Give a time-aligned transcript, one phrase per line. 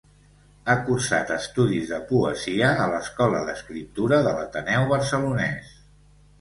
[0.69, 5.73] Ha cursat estudis de poesia a l'Escola d'Escriptura de l'Ateneu Barcelonès.